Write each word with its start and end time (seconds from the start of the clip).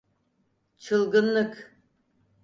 Çılgınlık… 0.77 1.75